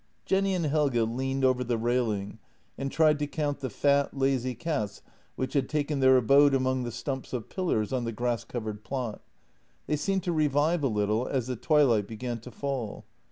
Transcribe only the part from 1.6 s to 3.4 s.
the railing and tried to